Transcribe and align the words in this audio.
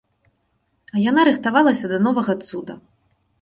А 0.95 1.01
яна 1.09 1.21
рыхтавалася 1.29 1.85
да 1.93 2.01
новага 2.07 2.33
цуда. 2.49 2.73